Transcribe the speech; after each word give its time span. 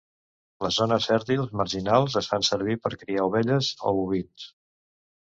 Les 0.65 0.77
zones 0.81 1.07
fèrtils 1.09 1.51
marginals 1.59 2.15
es 2.21 2.29
fan 2.31 2.45
servir 2.47 2.77
per 2.85 2.91
criar 3.01 3.25
ovelles 3.27 3.69
o 3.91 3.93
bovins. 3.99 4.47